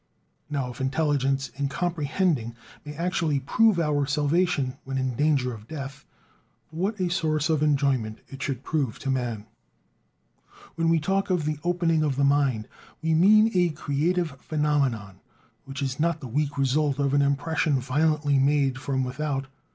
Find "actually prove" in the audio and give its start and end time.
2.95-3.79